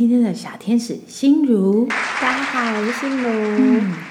[0.00, 1.86] 今天的小天使心如。
[2.22, 4.09] 大家好，我是心如。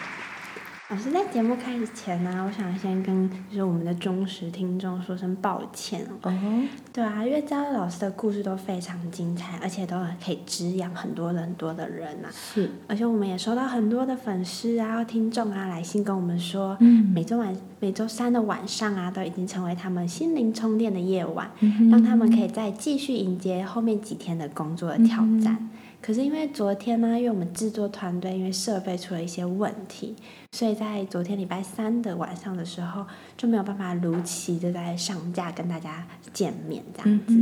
[0.89, 6.33] 老师在节目开始前呢，我想先跟就是我们的忠实听众说声抱歉哦。
[6.91, 9.95] 对啊，因为嘉乐老师的故事都非常精彩，而且都
[10.25, 12.29] 可以滋养很多很多的人呐。
[12.31, 12.71] 是。
[12.87, 16.75] 而且我们也收到很多的粉丝啊、听众啊来信跟我们说，
[17.13, 21.51] 每周晚、每周三的晚上啊，都已经成为他们心灵充电的夜晚，
[21.91, 25.69] 让他们可以再继续迎接后面几天的工作的挑战。
[26.01, 30.15] 可是因为昨天呢，因为我们制作团队因为设备出了一些问题，
[30.53, 33.05] 所以在昨天礼拜三的晚上的时候
[33.35, 37.35] 就没有办法如期的在上架跟大家见面这样子。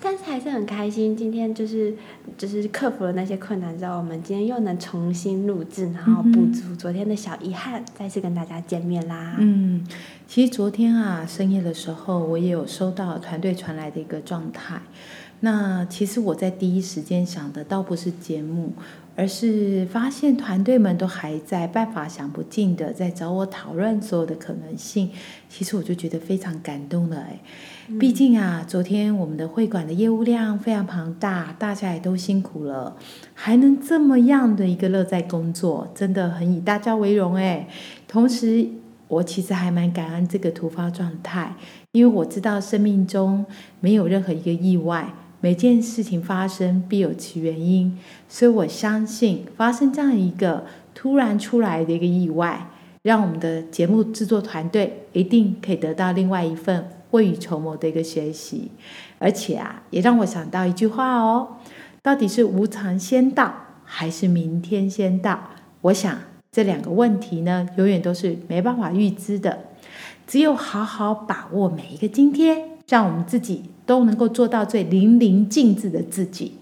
[0.00, 1.94] 但是还是很开心，今天就是
[2.36, 9.36] 就是克服了那些困难之后，我们今天又能重新录制，然后补足昨天的小遗憾，再次跟大家见面啦。
[9.38, 9.86] 嗯，
[10.26, 14.80] 其实昨天啊深夜的时候，我也有收到团队传来的一个状态。
[15.44, 18.72] 那其实我在第一时间想的倒不是节目，
[19.14, 25.10] 而是发现团队们都还在办法想不尽的在找我讨论所有的可能性。
[25.50, 27.38] 其实我就觉得非常感动了哎，
[28.00, 32.96] 毕竟啊，昨天我们的会馆的业务量非常庞大，大家也都辛苦了，
[33.34, 37.68] 还能这么样的一个乐在工作，真的很以大家为荣哎。
[38.08, 38.66] 同时，
[39.08, 41.54] 我其实还蛮感恩这个突发状态，
[41.92, 43.44] 因为我知道生命中
[43.80, 45.12] 没有任何一个意外。
[45.44, 47.98] 每件事情发生必有其原因，
[48.30, 52.70] 所以我相信发生这样一个突然出来的一个意外，
[53.02, 58.70] 让我们的节目制作团队一定可以得到另外一份未雨绸缪的一个学习，
[59.18, 61.46] 而且啊，也让我想到一句话哦，
[62.00, 63.54] 到底是无常先到
[63.84, 65.50] 还是明天先到？
[65.82, 66.18] 我想
[66.50, 69.58] 这两个问题呢，永远都是没办法预知的，
[70.26, 73.64] 只有好好把握每一个今天，让我们自己。
[73.86, 76.52] 都能够做到最淋漓尽致的自己，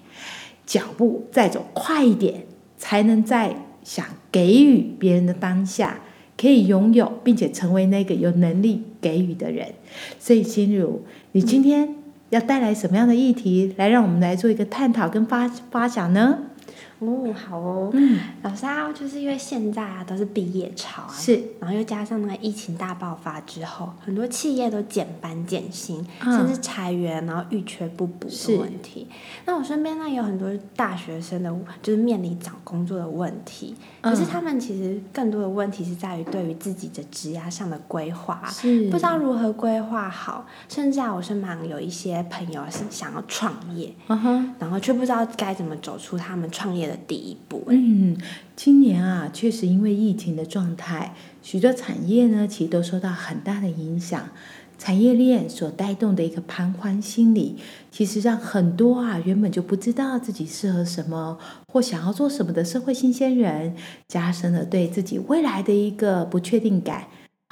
[0.67, 2.47] 脚步再走快一点，
[2.77, 6.01] 才能在想给予别人的当下，
[6.37, 9.69] 可以拥有并且成为那个有能力给予的人。
[10.19, 11.03] 所以，心如，
[11.33, 11.97] 你今天
[12.31, 16.39] 要带来什么样的议题，来让我们来做一个探讨跟发发想呢？
[17.07, 29.09] 哦，好哦，嗯，老师啊，就是因为现在啊都是毕业潮啊，是，然后又加上那个疫情大爆发之后，很多企业都减班减薪，甚至裁员，然后预缺不补的问题。
[29.45, 31.53] 那我身边呢有很多大学生的，
[31.83, 38.89] 就是面临找工作的问题，可是他们其实更多的问题是在于对于自己的职业上的规划，是。
[38.91, 46.92] 不知道如何规划好，甚至啊，我身旁有一些朋友是想要创业，嗯哼，然后却不知道该怎么走出他们创业的。
[46.97, 47.65] 第一步。
[47.69, 48.17] 嗯，
[48.57, 54.29] 今年啊，确实因为疫情的状态，许多产业呢，其实都受到很大的影响。
[54.79, 57.57] 产业链所带动的一个盘桓心理，
[57.93, 61.39] 其实让很多啊原本就不知道自己适合什么
[61.69, 63.77] 或想要做什么的社会新鲜人，
[64.09, 67.05] 加深了对自己未来的一个不确定感。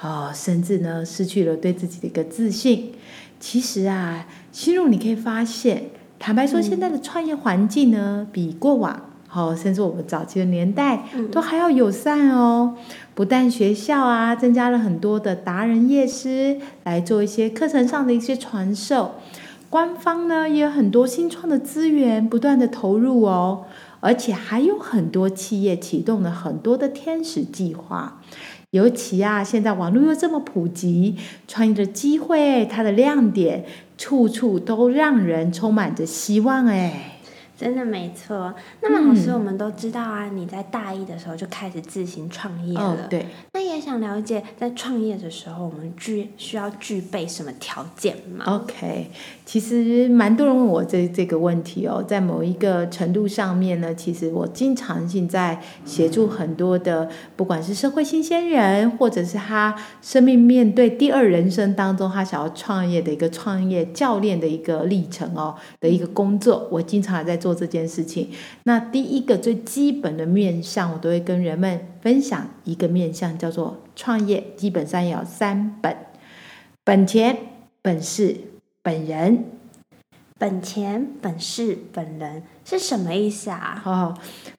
[0.02, 2.94] 哦，甚至呢，失去了对自己的一个自信。
[3.38, 9.09] 其实啊，心入你可以发现，坦白说，现在的创业环境呢，比过往。
[9.32, 12.74] 好，甚至我们早期的年代都还要友善哦。
[13.14, 19.12] 不但学校啊增加了很多的达人业师来做一些课程上的一些传授，
[19.68, 23.66] 官方呢也有很多新创的资源不断的投入哦，
[24.00, 28.20] 而且还有很多企业启动了很多的天使计划。
[28.72, 31.14] 尤其啊，现在网络又这么普及，
[31.46, 33.64] 创业的机会它的亮点
[33.96, 37.19] 处处都让人充满着希望哎。
[37.60, 38.54] 真的没错。
[38.80, 43.06] 那么老师，我们都知道啊，你在大一的时候就开始自行创业了。
[43.10, 43.26] 对。
[43.52, 49.10] 那也也想了解，在创业的时候，我们具需要具备什么条件吗？OK，
[49.50, 68.28] 其实蛮多人问我这这个问题哦，在某一个程度上面呢，其实我经常性在协助很多的，不管是社会新鲜人，或者是他生命面对第二人生当中，他想要创业的一个创业教练的一个历程哦的一个工作，我经常在做这件事情。
[68.62, 75.96] 那第一个最基本的面向，我都会跟人们分享一个面向，叫做创业，基本上要三本：
[76.84, 77.36] 本钱、
[77.82, 78.36] 本事、
[78.82, 79.44] 本人。
[80.38, 83.82] 本钱、本事、本人是什么意思啊？
[83.84, 84.14] 哦，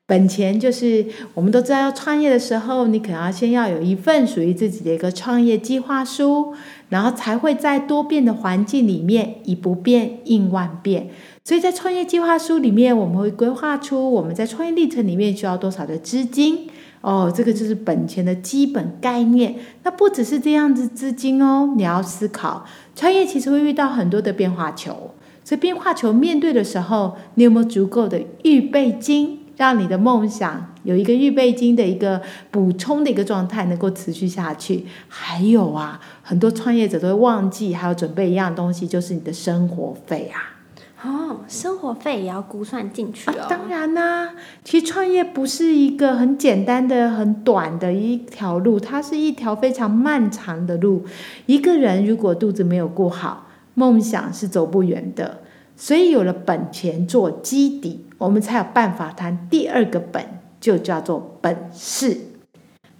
[0.05, 1.03] 本钱就是
[1.33, 6.53] 我们都知道，要创业的时候，你可能要先要有一份属于自己的一个创业计划书，
[6.89, 11.09] 然后才会在多变的环境里面以不变应万变。
[11.43, 16.69] 所以在创业计划书里面，我们会规划出我们在创业历程里面需要多少的资金。
[17.01, 19.55] 哦，这个就是本钱的基本概念。
[19.83, 22.65] 那不只是这样子资金哦，你要思考
[22.95, 25.11] 创业其实会遇到很多的变化球。
[25.43, 32.21] 所以变化球面对的时候，你有没有足够的预备金，让你的梦想有一个预备金的一个
[32.51, 34.85] 补充的一个状态，能够持续下去？
[35.07, 40.60] 还有啊，很多创业者都会忘记，还要准备一样东西，就是你的生活费啊。
[41.03, 43.47] 哦，生活费也要估算进去哦。
[43.49, 51.03] 当然啦，其实创业不是一个很简单的、很短的一条路，它是一条非常漫长的路。
[51.47, 55.39] 一个人如果肚子没有过好，梦想是走不远的。
[55.75, 60.23] 所以有了本钱做基底，我们才有办法谈第二个本，
[60.59, 62.15] 就叫做本事。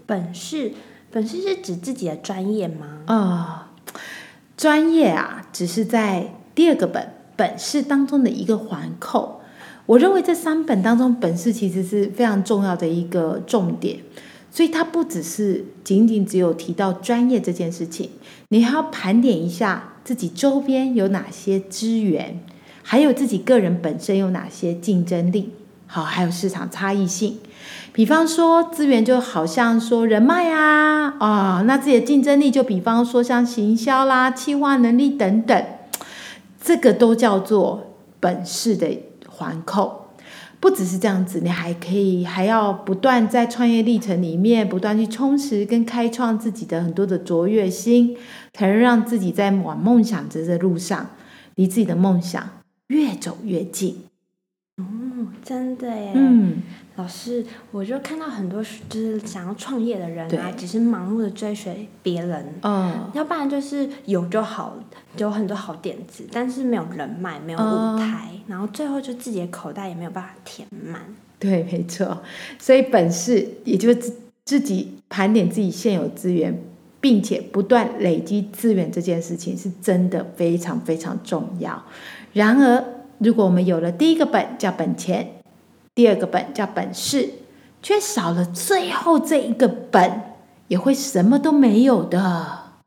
[0.07, 0.71] 本事，
[1.12, 3.03] 本事是指自己的专业吗？
[3.06, 3.71] 啊，
[4.57, 7.07] 专业啊，只是在第二个本。
[7.42, 9.42] 本事当中的一个环扣，
[9.88, 13.98] 我认为这三本当中，本事其实是非常重要的一个重点，
[14.52, 18.12] 所以它不只是仅仅只有提到专业这件事情，
[18.50, 22.40] 你还要盘点一下自己周边有哪些资源，
[22.84, 25.50] 还有自己个人本身有哪些竞争力，
[25.88, 27.40] 好，还有市场差异性。
[27.92, 35.66] 比方说资源就好像说人脉啊，啊，那自己的竞争力就比方说像行销啦、企划能力等等。
[36.63, 40.10] 这个都叫做本事的环扣，
[40.60, 48.16] 不只是这样子，你还可以还要不断在创业历程里面不断去充实跟开创自己的很多的卓越心，
[48.54, 51.10] 才能让自己在往梦想着的路上，
[51.56, 52.48] 离自己的梦想
[52.88, 54.11] 越走越近。
[54.81, 56.12] 哦，真的耶。
[56.16, 56.62] 嗯。
[56.98, 64.78] 老师，我就看到很多就是想要创业的人啊，只是盲目的追随别人，嗯，要不然就是有就好，
[65.18, 71.01] 有很多好点子，但是没有人脉，没有舞台，然后最后就自己的口袋也没有办法填满。
[71.39, 72.22] 对，没错。
[72.60, 74.13] 所以本事，也就是自
[74.44, 76.62] 自己盘点自己现有资源，
[77.00, 81.81] 并且不断累积资源这件事情，是真的非常非常重要。
[82.34, 82.84] 然而，
[83.24, 85.34] 如果我们有了第一个本，叫本钱。
[85.94, 87.30] 第二个本叫本事，
[87.84, 90.22] 却少了最后这一个本，
[90.70, 92.80] 也会什么都没有的。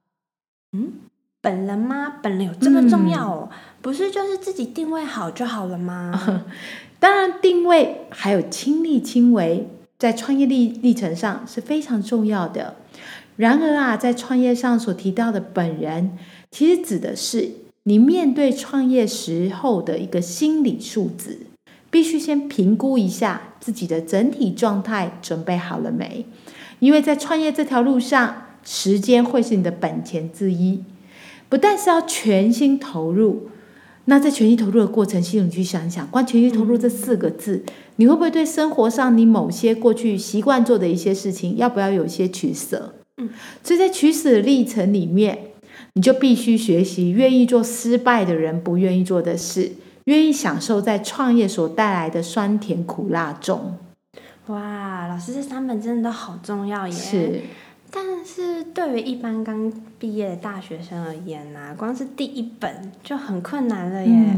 [0.73, 0.95] 嗯，
[1.41, 2.15] 本人吗？
[2.23, 3.49] 本人有这么重要哦？
[3.83, 6.45] 不是，就是自己定位好就好了吗？
[6.99, 12.75] 当然，定位还有亲力亲为，在创业历历程上是非常重要的。
[13.37, 16.19] 然而啊，在创业上所提到的本人，
[16.51, 17.51] 其实指的是
[17.85, 21.39] 你面对创业时候的一个心理素质。
[21.91, 26.27] 必须先评估一下自己的整体状态，准备好了没？
[26.81, 30.83] 因为在创业这条路上，时间会是你的本钱之一，
[31.49, 33.49] 不但是要全心投入。
[34.07, 37.63] 那在全心投入的过程，系统去想想，光全心投入这四个字，
[37.95, 42.93] 你会不会对生活上你某些过去习惯做的一些事情，要不要有一些取舍？
[43.19, 43.31] 嗯，
[43.63, 45.53] 所以在取舍的历程里面，
[45.95, 49.73] 你就必须学习，愿意做失败的人不愿意做的事。
[50.05, 53.79] 愿意享受在创业所带来的酸甜苦辣中。
[54.49, 56.93] 哇，老师这三本真的都好重要耶！
[56.93, 57.41] 是，
[57.97, 64.35] 但是对于一般刚毕业的大学生而言呐，光是第一本就很困难了耶。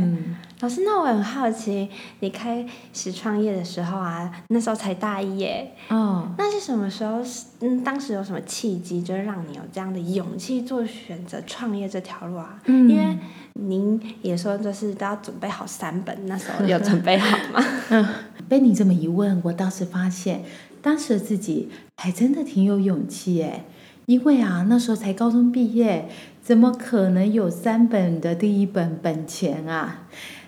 [0.61, 1.89] 老师，那我很好奇，
[2.21, 5.73] 你开始创业的时候啊，那时候才大一耶。
[5.89, 6.29] 哦。
[6.37, 7.23] 那是什么时候？
[7.61, 12.61] 嗯，当时有什么契机，就是让你有这样的勇气做选择创业这条路啊？
[12.67, 12.89] 嗯。
[12.91, 13.19] 因为
[13.55, 17.65] 您也说，就是都要准备好三本，那时候有准备好吗？
[17.89, 18.07] 嗯，
[18.49, 20.43] 被你这么一问，我倒是发现，
[20.87, 23.65] 当时的自己还真的挺有勇气诶。
[24.05, 26.09] 因为啊，那时候才高中毕业，
[26.41, 30.07] 怎么可能有三本的第一本本钱啊？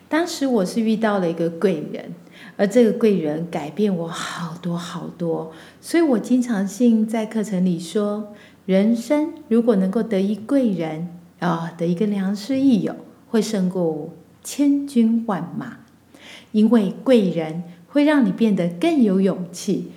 [0.09, 2.15] 当时我是遇到了一个贵人，
[2.57, 8.33] 而这个贵人改变我好多好多，所以我经常性在课程里说，
[8.65, 11.09] 人生如果能够得一贵人
[11.41, 12.95] 啊，得一个良师益友，
[13.29, 14.11] 会胜过
[14.45, 15.79] 千军万马，
[16.53, 19.91] 因为贵人会让你变得更有勇气。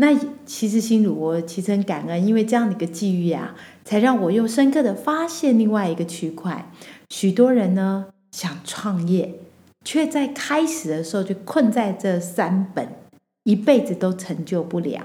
[0.00, 3.54] 那其实心如我其实很感恩，因为这样的一个际遇啊，
[3.84, 6.72] 才让我又深刻的发现另外一个区块。
[7.10, 9.34] 许多人呢想创业，
[9.84, 12.88] 却在开始的时候就困在这三本，
[13.44, 15.02] 一辈子都成就不了。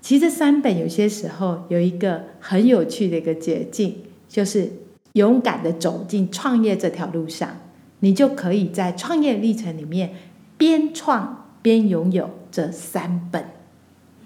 [0.00, 3.96] 其实三本有些时候有一个很有趣的一个捷径，
[4.28, 4.70] 就是
[5.14, 7.56] 勇敢的走进创业这条路上，
[7.98, 10.12] 你就可以在创业历程里面
[10.56, 13.44] 边创边拥有这三本。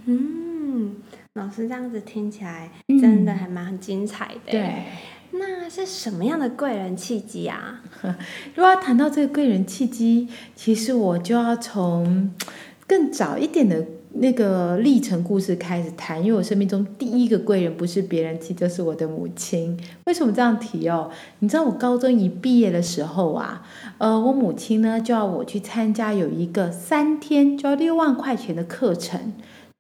[0.07, 0.97] 嗯，
[1.33, 2.71] 老师这样子听起来
[3.01, 4.51] 真的还蛮精彩的。
[4.51, 4.85] 对，
[5.33, 7.83] 那是什么样的贵人契机啊？
[8.55, 12.31] 如果要谈到这个贵人契机，其实我就要从
[12.87, 16.23] 更早一点的那个历程故事开始谈。
[16.23, 19.79] 因为我生命中第一个贵人不是别人，其实就是我的母亲。
[20.05, 21.11] 为什么这样提哦？
[21.39, 29.33] 你知道我高中一毕业的时候啊，呃，我母亲呢就要我去参加有一个三天就要六万块钱的课程。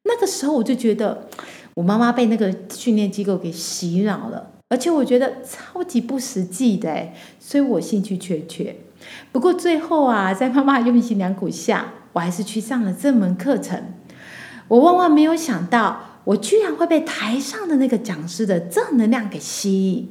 [0.04, 1.28] 那个时候我就觉得，
[1.74, 7.08] 我妈妈被那个训练机构给洗脑了，而且我觉得超级不实际的，
[7.40, 8.76] 所以我兴趣缺缺。
[9.32, 13.82] 不过最后啊，在妈妈用心良苦下，我还是去上了这门课程。
[14.68, 20.10] 我万万没有想到，我居然会被台上的那个讲师的正能量给吸引。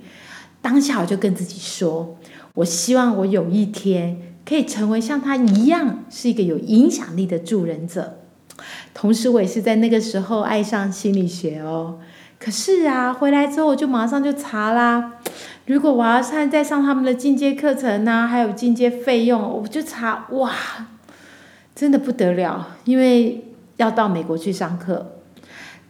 [0.62, 2.18] 当下我就跟自己说，
[2.56, 8.20] 我希望我有一天可以成为像他一样，是一个有影响力的助人者。
[8.94, 12.00] 同时，我也是在那个时候爱上心理学哦。
[12.40, 15.14] 可是啊，回来之后我就马上就查啦。
[15.66, 20.52] 如果我要上再上他们的进阶课程呢，还有进阶费用，我就查哇，
[21.74, 23.46] 真的不得了，因为
[23.78, 25.14] 要到美国去上课。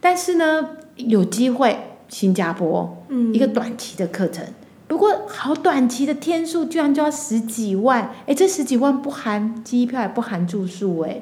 [0.00, 1.76] 但是呢，有机会
[2.08, 4.46] 新加坡，嗯，一个短期的课程，
[4.86, 8.12] 不过好短期的天数，居然就要十几万。
[8.26, 11.20] 哎，这十几万不含机票，也不含住宿，哎。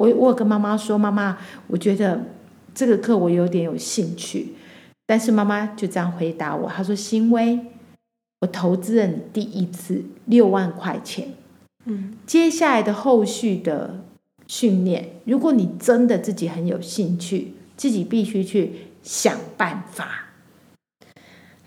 [0.00, 2.18] 我我跟妈妈说，妈妈，我觉得
[2.74, 4.54] 这个课我有点有兴趣，
[5.06, 7.60] 但是妈妈就这样回答我，她说：“欣薇，
[8.40, 11.34] 我投资了你第一次六万块钱，
[11.84, 14.02] 嗯，接下来的后续的
[14.46, 20.28] 训练，如果你真的自己很有兴趣，自己必须去想办法。”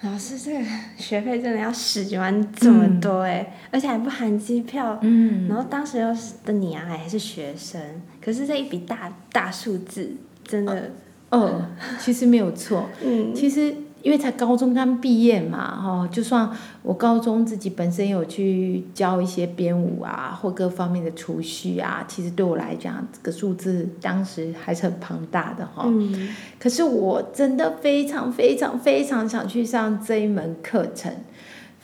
[0.03, 0.65] 老师，这个
[0.97, 4.99] 学费真的要十几万这么多哎，而且还不含机票。
[5.01, 7.81] 嗯，然后当时又是的你啊，还是学生，
[8.21, 10.11] 可是这一笔大大数字，
[10.43, 10.91] 真的，
[11.29, 11.65] 哦，
[11.99, 12.89] 其实没有错。
[13.03, 13.73] 嗯，其实。
[14.03, 16.49] 因为才高中刚毕业嘛，哈，就算
[16.81, 25.85] 我高中自己本身有去教一些编舞啊，或各方面的储蓄啊，其实对我来讲，这个数字当时还是很庞大的哈。
[25.87, 26.35] 嗯。
[26.59, 31.09] 可是我真的非常非常非常想去上这一门课程，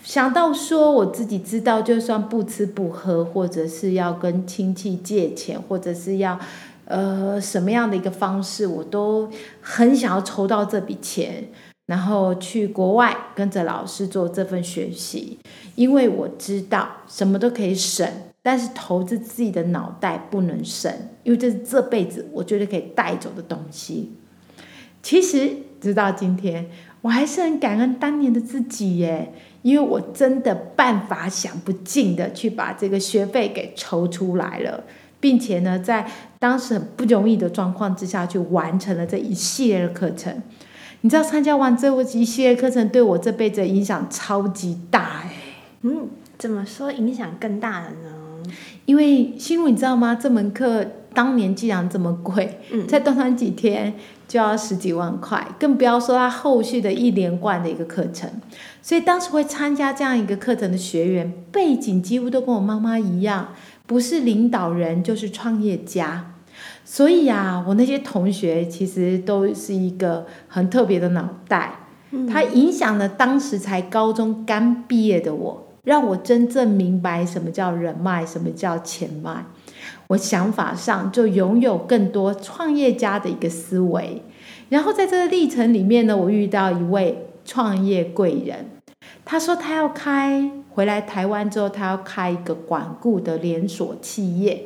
[0.03, 6.37] 想到说我自己知道，就算不吃不喝，或者是要跟亲戚借钱，或者是要
[6.83, 9.29] 呃什么样的一个方式，我都
[9.61, 11.47] 很想要筹到这笔钱。
[11.89, 15.39] 然后去国外跟着老师做这份学习，
[15.73, 18.07] 因为我知道什么都可以省，
[18.43, 20.93] 但是投资自己的脑袋不能省，
[21.23, 24.11] 因为这是这辈子我觉得可以带走的东西。
[25.01, 25.49] 其实
[25.81, 26.69] 直到今天，
[27.01, 34.83] 我还是很感恩当年的自己耶，因为我真的办法想不尽的去把这个学费给筹出来了，
[35.19, 40.43] 并且呢，在当时很不容易的状况之下去完成了这一系列的课程。
[41.01, 45.31] 你知道参加完这一系列课程对我这辈子影响超级大哎，
[45.83, 48.51] 嗯，怎么说影响更大了呢？
[48.85, 50.15] 因为心如你知道吗？
[50.15, 53.93] 这门课当年既然这么贵，嗯，在短短几天
[54.27, 58.29] 就要十几万块，更不要说它后续的一连贯的一个课程。
[58.81, 63.53] 所以当时会参加这样一个课程的学员，背景几乎都跟我妈妈一样，
[63.85, 66.33] 不是领导人就是创业家。
[66.91, 71.81] 所以呀，我那些同学其实都是一个很特别的脑袋，
[72.27, 79.45] 它影响了当时才高中刚毕业的我，让我真正明白什么叫人脉，什么叫钱脉。
[80.07, 84.23] 我想法上就拥有更多创业家的一个思维。
[84.69, 88.65] 然后在这个历程里面呢，我遇到一位创业贵人，
[89.23, 94.65] 他说他要开回来台湾之后，他要开一个管顾的连锁企业。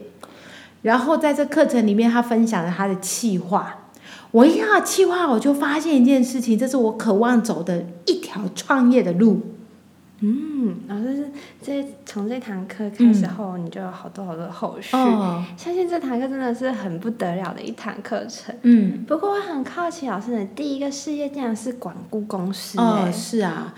[0.83, 3.79] 然后在这课程里面，他分享了他的气话。
[4.29, 9.41] 我一看到气话，我就发现一件事情，这是我渴望走的一条创业的路。
[10.25, 14.95] 嗯，老师是这从这堂课开始后，你就有好多好多后续。
[14.95, 18.55] 哦，相信这堂课真的是很不得了的一堂课程。
[18.61, 22.79] 嗯，不过我很好奇，老师的第一个事业竟然是管顾公司。
[22.79, 23.73] 哦，是啊，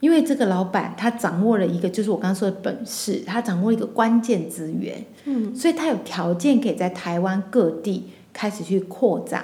[0.00, 5.04] 因为这个老板他掌握了一个，就是我刚刚说的本事，他掌握一个关键资源。
[5.24, 9.42] 嗯，所以他有条件可以在台湾各地开始去扩张。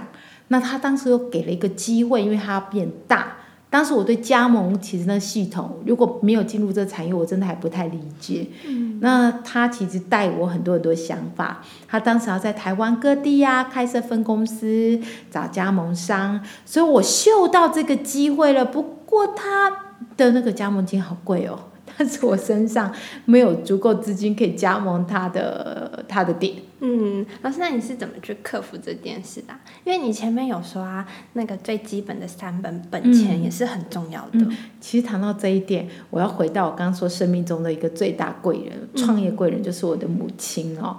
[0.48, 3.38] 那他当时又给了一个机会，因为他要变大。
[3.70, 8.46] 当时我对加盟其实那系统如果没有进入这个产业，我真的还不太理解。
[8.66, 11.64] 嗯，那他其实带我很多很多想法。
[11.88, 18.62] 他当时要在台湾各地呀开设分公司，找加盟商，所以我嗅到这个机会了。
[18.62, 21.58] 不过他的那个加盟金好贵哦。
[21.98, 22.90] 但是我身上
[23.26, 26.54] 没有足够资金可以加盟他的他的店。
[26.80, 29.52] 嗯，老师，那你是怎么去克服这件事的？
[29.84, 34.38] 因为你前面有说啊，那个最基本的三本本钱也是很重要的。
[34.80, 40.96] 其实谈到这一点，我要回到我刚刚说生命中的一个最大贵人，创业贵人就是我的母亲哦。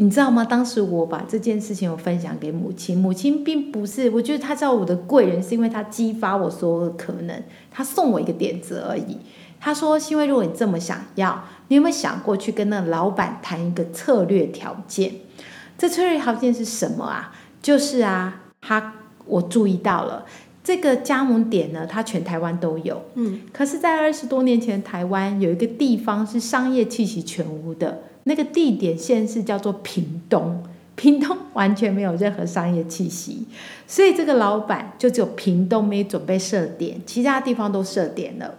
[0.00, 0.44] 你知道吗？
[0.44, 9.18] 当时我把这件事情我分享给母亲，母亲并不是，我觉得她叫我的贵人，是因为她激发我所有的可能，她送我一个点子而已。
[9.60, 15.12] 她说：“因为如果你这么想要，你有没有想过去跟那老板谈一个策略条件？
[15.76, 17.34] 这策略条件是什么啊？
[17.60, 18.94] 就是啊，他
[19.26, 20.24] 我注意到了
[20.62, 23.02] 这个加盟点呢，它全台湾都有。
[23.14, 30.62] 嗯，可是，在二十多年前，台湾有一个地方是商业气息全无的，那个地点县市叫做屏东，
[30.94, 33.46] 屏东完全没有任何商业气息，
[33.86, 38.54] 所以这个老板就只有屏东没准备设点，其他地方都设点了。”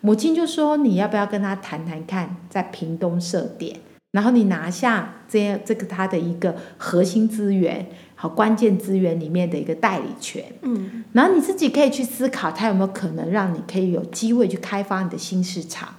[0.00, 3.76] 母亲就说：“你要不要跟他谈谈看，在屏东设点，
[4.10, 15.94] 然后你拿下这样这个他的一个核心资源和关键资源里面的一个代理权，嗯，然后你自己可以去思考，他有没有可能让你可以有机会去开发你的新市场，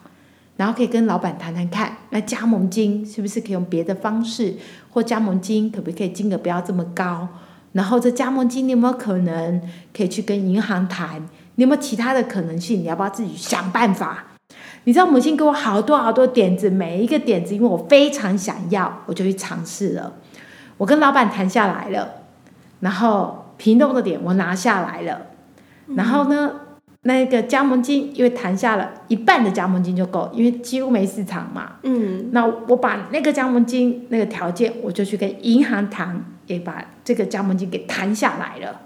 [0.64, 4.56] 然后可以跟老板谈谈看，那加盟金是不是可以用别的方式，
[4.92, 7.28] 或加盟金可不可以金额不要这么高，
[7.74, 9.62] 然后这加盟金你有没有可能
[9.94, 11.22] 可以去跟银行谈？”
[11.56, 12.80] 你有没有其他的可能性？
[12.80, 14.24] 你要不要自己想办法？
[14.86, 20.14] 你知道母亲给我好多好多点子，每一个点子，因为我非常想要，我就去尝试了。
[20.78, 22.08] 我跟老板谈下来了，
[22.80, 25.24] 然后平东的点我拿下来了，
[25.88, 26.52] 然后呢，
[27.06, 31.74] 那个加盟金因为谈下了一半的加盟金就够，因为几乎没市场嘛。
[31.84, 38.82] 嗯，那我把那个加盟金那个条件，我就去跟银行谈，也把这个加盟金给谈下来了。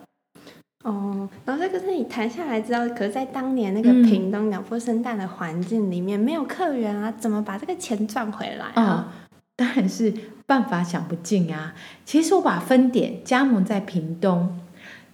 [0.83, 9.13] 哦，然后这个是你谈下来之后，可是，在当年那个屏东鸟不生蛋的环境里面，没有客源啊，怎么把这个钱赚回来啊？
[9.55, 10.13] 当然是
[10.45, 11.73] 办法想不尽啊。
[12.05, 14.57] 其实我把分点加盟在屏东。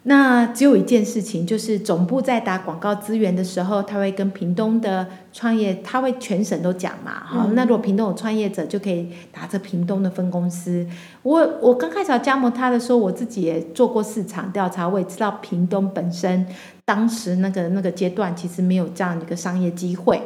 [0.05, 7.49] 那只有一件事情，就是总部在打广告资源的时候，他会跟屏东的创业，他会全省都讲嘛，哈。
[7.53, 10.85] 那如果屏东有创业者，就可以打着屏东的分公司。
[11.21, 16.45] 我我刚开始要加盟他的时候，我自己也做过市场调查，我也知道屏东本身
[16.83, 20.21] 当时那个那个阶段其实没有这样的一个商业机会，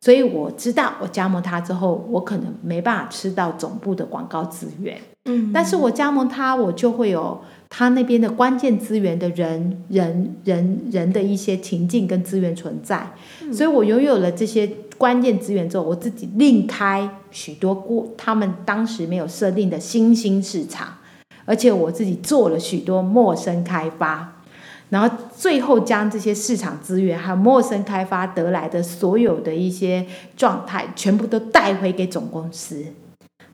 [0.00, 4.98] 所以我知道我加盟他之后，我可能没办法吃到总部的广告资源。
[5.26, 7.40] 嗯，但是我加盟他，我就会有。
[7.72, 13.10] 他那边的关键资源的人、人、人、人的一些情境跟资源存在，
[13.52, 20.98] 所以我拥有了这些关键资源之后，我自己另开许多过他们当时没有设定的新兴市场，
[21.46, 24.42] 而且我自己做了许多陌生开发，
[24.90, 30.04] 然后最后将这些市场资源还有陌生开发得来的所有的一些
[30.36, 32.84] 状态，全部都带回给总公司。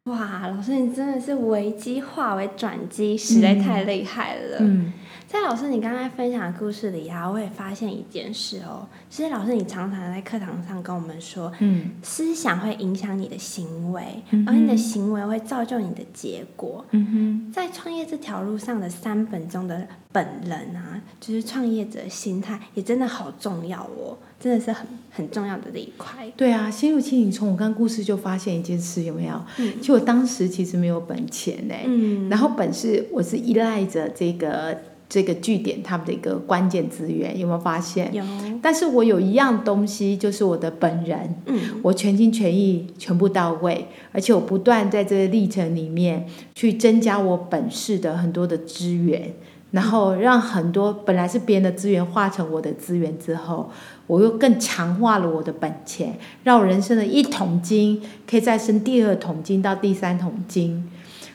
[0.07, 4.59] 哇，老师，你真的是危机化为转机，实在太厉害了。
[4.61, 4.93] 嗯，
[5.37, 8.89] 在老师你刚才分享的故事里啊，我也发现一件事哦。
[9.11, 14.03] 其实老师，你常常在课堂上跟我们说，嗯，思想会影响你的行为，
[14.47, 16.83] 而你的行为会造就你的结果。
[16.93, 24.17] 嗯哼，在创业这条路上的三本中的本人啊，就是创业者心态，也真的好重要哦。
[24.41, 26.27] 真的是很很重要的这一块。
[26.35, 29.39] 对啊，心如其你从我刚故事就发现一件事，有没有？
[29.59, 29.83] 嗯。
[29.83, 31.75] 就我当时其实没有本钱呢。
[31.85, 32.31] 嗯。
[32.31, 38.13] 然后本是我是依赖着这个这个据点他们的一个关键资源，有没有发现？
[38.13, 38.25] 有。
[38.61, 41.35] 但是我有一样东西，就是我的本人。
[41.47, 41.81] 嗯。
[41.83, 49.33] 我全心全意，全部到位，而且我不断在这个历程里面去增加我本事的很多的资源。
[49.73, 53.69] 然后让很多本来是别人的资源化成我的资源之后，
[54.07, 60.89] 我又更强化了我的本钱，让我人生的一桶金可以再生第二桶金到第三桶金。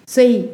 [0.07, 0.49] 所以，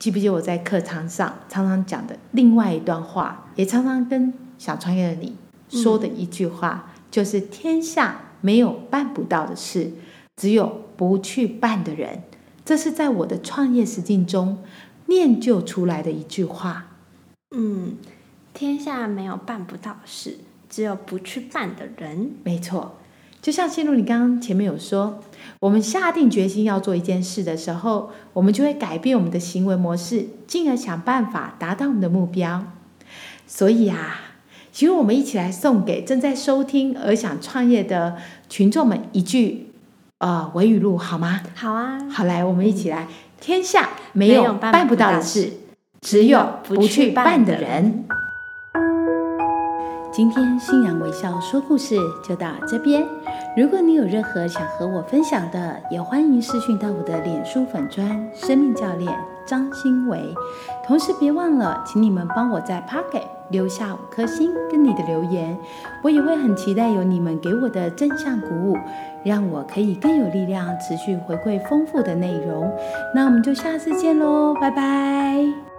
[0.00, 5.36] 记不记得我在课堂上常常讲的另外一段话，也常常跟想创业的你
[5.68, 9.92] 说的一句话，就是天下没有办不到的事，
[10.36, 12.22] 只有不去办的人。
[12.64, 14.62] 这是在我的创业实践中
[15.04, 16.86] 练就出来的一句话。
[17.54, 17.98] 嗯，
[18.54, 20.38] 天下没有办不到的事，
[20.70, 22.30] 只有不去办的人。
[22.42, 22.96] 没错。
[23.42, 25.20] 就像陷入你刚刚前面有说，
[25.60, 32.64] 我们下定决心要做一件事的时候，我们就会改变我们的行为模式，进而想办法达到我们的目标。
[33.46, 34.20] 所以啊，
[34.70, 38.16] 请我们一起来送给正在收听而想创业的
[38.48, 39.72] 群众们一句
[40.18, 41.40] 呃维语录，好吗？
[41.54, 43.08] 好啊，好来，我们一起来。
[43.40, 45.50] 天下没有办不到的事，
[46.02, 48.04] 只有不去办的人。
[50.20, 53.02] 今天信仰微笑说故事就到这边。
[53.56, 59.10] 如果你有任何想和我分享的，也欢迎私讯到我的脸书粉砖生命教练
[59.46, 60.34] 张新维。
[60.86, 65.56] 同时别忘了，请你们帮我在 Pocket 留下五颗星跟你的留言，
[66.02, 68.76] 我也会很期待有你们给我的正向鼓舞，
[69.24, 72.70] 让我可以更有力量持续回馈丰富的内容。
[73.14, 75.69] 那我们就下次见喽，拜拜。